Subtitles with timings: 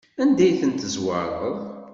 [0.21, 1.55] Anda ay tent-tezwareḍ?